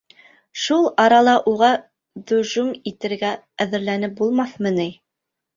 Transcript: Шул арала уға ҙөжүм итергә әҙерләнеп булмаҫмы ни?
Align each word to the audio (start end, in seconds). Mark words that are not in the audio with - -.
Шул 0.61 0.87
арала 1.03 1.35
уға 1.51 1.69
ҙөжүм 2.31 2.73
итергә 2.93 3.31
әҙерләнеп 3.67 4.17
булмаҫмы 4.23 4.77
ни? 4.83 4.91